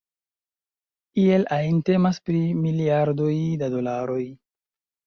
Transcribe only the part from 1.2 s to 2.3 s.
Iel ajn temas